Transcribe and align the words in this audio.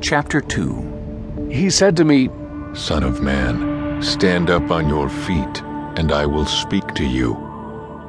Chapter 0.00 0.40
2 0.40 1.48
He 1.50 1.68
said 1.68 1.94
to 1.98 2.04
me, 2.04 2.30
Son 2.72 3.02
of 3.02 3.22
man, 3.22 4.02
stand 4.02 4.48
up 4.48 4.70
on 4.70 4.88
your 4.88 5.10
feet, 5.10 5.62
and 5.96 6.10
I 6.10 6.24
will 6.24 6.46
speak 6.46 6.94
to 6.94 7.04
you. 7.04 7.36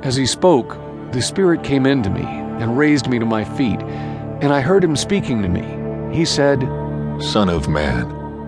As 0.01 0.15
he 0.15 0.25
spoke, 0.25 0.77
the 1.12 1.21
Spirit 1.21 1.65
came 1.65 1.85
into 1.85 2.09
me 2.09 2.23
and 2.23 2.77
raised 2.77 3.09
me 3.09 3.19
to 3.19 3.25
my 3.25 3.43
feet, 3.43 3.81
and 3.81 4.54
I 4.54 4.62
heard 4.62 4.83
him 4.85 4.96
speaking 4.96 5.41
to 5.41 5.49
me. 5.49 6.15
He 6.15 6.23
said, 6.23 6.62
Son 7.21 7.49
of 7.49 7.67
man, 7.67 8.05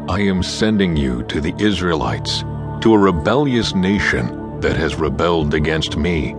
I 0.10 0.21
am 0.21 0.41
sending 0.41 0.96
you 0.96 1.23
to 1.23 1.41
the 1.41 1.54
Israelites, 1.60 2.44
to 2.80 2.94
a 2.94 2.98
rebellious 2.98 3.75
nation 3.75 4.60
that 4.62 4.78
has 4.78 4.96
rebelled 4.96 5.54
against 5.54 5.98
me. 5.98 6.34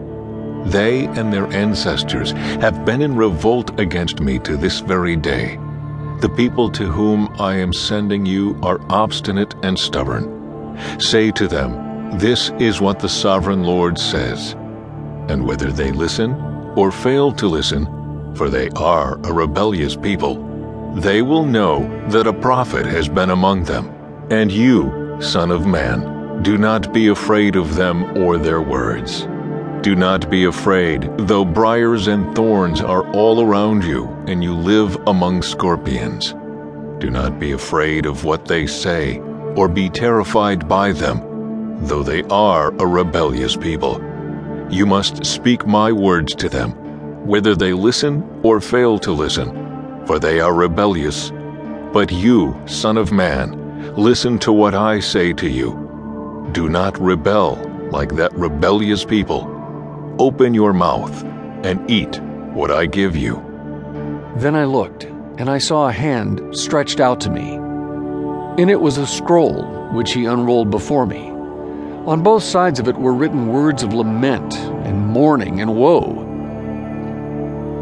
They 0.65 1.05
and 1.05 1.31
their 1.31 1.53
ancestors 1.53 2.31
have 2.63 2.87
been 2.87 3.03
in 3.03 3.15
revolt 3.15 3.79
against 3.79 4.21
me 4.21 4.39
to 4.39 4.57
this 4.57 4.81
very 4.81 5.17
day. 5.17 5.59
The 6.21 6.33
people 6.37 6.71
to 6.71 6.87
whom 6.87 7.29
I 7.39 7.57
am 7.57 7.73
sending 7.73 8.25
you 8.25 8.59
are 8.63 8.81
obstinate 8.89 9.55
and 9.63 9.79
stubborn. 9.79 10.79
Say 10.99 11.31
to 11.33 11.47
them, 11.47 12.19
This 12.19 12.51
is 12.59 12.81
what 12.81 12.99
the 12.99 13.09
sovereign 13.09 13.65
Lord 13.65 13.99
says. 13.99 14.53
And 15.29 15.47
whether 15.47 15.71
they 15.71 15.93
listen 15.93 16.35
or 16.77 16.91
fail 16.91 17.33
to 17.33 17.47
listen, 17.47 17.87
for 18.37 18.49
they 18.49 18.69
are 18.71 19.19
a 19.25 19.33
rebellious 19.33 19.97
people, 19.97 20.37
they 20.95 21.23
will 21.23 21.45
know 21.45 21.81
that 22.09 22.27
a 22.27 22.33
prophet 22.33 22.87
has 22.87 23.09
been 23.09 23.31
among 23.31 23.65
them. 23.65 23.93
And 24.31 24.51
you, 24.51 25.19
Son 25.21 25.51
of 25.51 25.67
Man, 25.67 26.43
do 26.43 26.57
not 26.57 26.93
be 26.93 27.09
afraid 27.09 27.57
of 27.57 27.75
them 27.75 28.17
or 28.17 28.39
their 28.39 28.61
words. 28.61 29.27
Do 29.85 29.95
not 29.95 30.31
be 30.31 30.45
afraid, 30.45 31.11
though 31.19 31.45
briars 31.45 32.07
and 32.07 32.35
thorns 32.35 32.81
are 32.81 33.07
all 33.13 33.43
around 33.43 33.85
you, 33.85 34.07
and 34.27 34.43
you 34.43 34.55
live 34.55 34.97
among 35.07 35.43
scorpions. 35.43 36.33
Do 37.01 37.11
not 37.11 37.39
be 37.39 37.53
afraid 37.53 38.07
of 38.07 38.25
what 38.25 38.47
they 38.47 38.67
say, 38.67 39.19
or 39.57 39.69
be 39.69 39.91
terrified 39.91 40.67
by 40.67 40.93
them, 40.93 41.87
though 41.87 42.03
they 42.03 42.23
are 42.31 42.73
a 42.79 42.87
rebellious 42.87 43.57
people. 43.57 44.01
You 44.71 44.87
must 44.87 45.27
speak 45.27 45.67
my 45.67 45.93
words 45.93 46.35
to 46.37 46.49
them, 46.49 46.71
whether 47.27 47.55
they 47.55 47.75
listen 47.75 48.41
or 48.43 48.63
fail 48.63 48.99
to 49.01 49.13
listen, 49.13 50.07
for 50.07 50.19
they 50.19 50.41
are 50.41 50.55
rebellious. 50.55 51.31
But 51.93 52.11
you, 52.11 52.59
Son 52.65 52.97
of 52.97 53.13
Man, 53.13 53.93
listen 53.97 54.39
to 54.39 54.51
what 54.51 54.75
I 54.75 55.01
say 55.01 55.35
to 55.35 55.47
you. 55.47 56.49
Do 56.53 56.71
not 56.71 56.99
rebel 56.99 57.57
like 57.93 58.15
that 58.15 58.33
rebellious 58.33 59.05
people 59.05 59.55
Open 60.19 60.55
your 60.55 60.73
mouth 60.73 61.25
and 61.65 61.91
eat 61.91 62.21
what 62.53 62.71
I 62.71 62.87
give 62.87 63.17
you. 63.17 63.35
Then 64.37 64.55
I 64.55 64.65
looked, 64.65 65.05
and 65.05 65.51
I 65.51 65.59
saw 65.59 65.89
a 65.89 65.93
hand 65.93 66.57
stretched 66.57 67.01
out 67.01 67.21
to 67.23 67.31
me. 67.31 67.55
In 68.63 68.69
it 68.69 68.81
was 68.81 68.97
a 68.97 69.09
scroll, 69.09 69.65
which 69.93 70.13
he 70.13 70.27
unrolled 70.27 70.71
before 70.71 71.05
me. 71.05 71.31
On 72.07 72.23
both 72.23 72.45
sides 72.45 72.79
of 72.79 72.87
it 72.87 72.97
were 72.97 73.13
written 73.13 73.49
words 73.49 73.83
of 73.83 73.93
lament 73.93 74.55
and 74.85 75.09
mourning 75.09 75.61
and 75.61 75.75
woe. 75.75 76.24